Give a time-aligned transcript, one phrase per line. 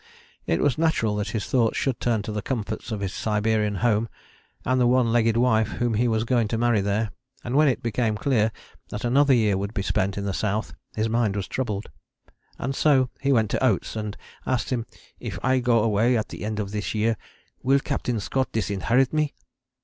[0.47, 4.09] It was natural that his thoughts should turn to the comforts of his Siberian home,
[4.65, 7.11] and the one legged wife whom he was going to marry there,
[7.43, 8.51] and when it became clear
[8.89, 11.91] that a another year would be spent in the South his mind was troubled.
[12.57, 14.87] And so he went to Oates and asked him,
[15.19, 17.15] "If I go away at the end of this year,
[17.61, 19.35] will Captain Scott disinherit me?"